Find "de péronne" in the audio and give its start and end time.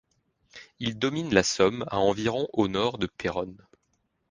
2.97-3.63